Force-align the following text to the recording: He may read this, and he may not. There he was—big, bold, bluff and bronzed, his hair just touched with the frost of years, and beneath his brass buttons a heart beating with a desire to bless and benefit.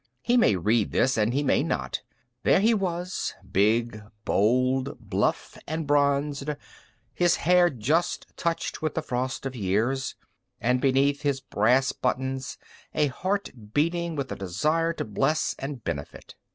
He 0.23 0.35
may 0.35 0.55
read 0.55 0.91
this, 0.91 1.15
and 1.15 1.31
he 1.31 1.43
may 1.43 1.61
not. 1.61 2.01
There 2.41 2.59
he 2.59 2.73
was—big, 2.73 4.01
bold, 4.25 4.97
bluff 4.99 5.59
and 5.67 5.85
bronzed, 5.85 6.49
his 7.13 7.35
hair 7.35 7.69
just 7.69 8.25
touched 8.35 8.81
with 8.81 8.95
the 8.95 9.03
frost 9.03 9.45
of 9.45 9.55
years, 9.55 10.15
and 10.59 10.81
beneath 10.81 11.21
his 11.21 11.39
brass 11.39 11.91
buttons 11.91 12.57
a 12.95 13.09
heart 13.09 13.51
beating 13.75 14.15
with 14.15 14.31
a 14.31 14.35
desire 14.35 14.91
to 14.93 15.05
bless 15.05 15.53
and 15.59 15.83
benefit. 15.83 16.33